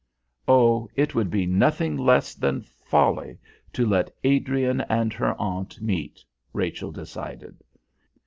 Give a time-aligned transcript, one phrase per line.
[0.47, 0.89] Oh!
[0.95, 3.37] it would be nothing less than folly
[3.73, 7.61] to let Adrian and her aunt meet, Rachel decided.